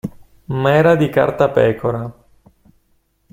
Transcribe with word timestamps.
Ma 0.45 0.71
era 0.73 0.95
di 0.95 1.09
cartapecora. 1.09 2.11